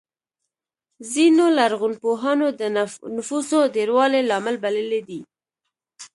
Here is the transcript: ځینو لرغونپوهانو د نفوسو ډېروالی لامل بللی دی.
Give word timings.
ځینو 1.13 1.45
لرغونپوهانو 1.57 2.47
د 2.59 2.61
نفوسو 3.17 3.59
ډېروالی 3.75 4.21
لامل 4.29 4.55
بللی 4.63 5.01
دی. 5.07 5.19